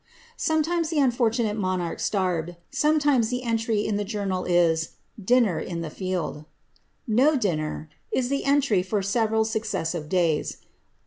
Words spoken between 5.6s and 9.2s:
the field." ^ No dinner," is the entry for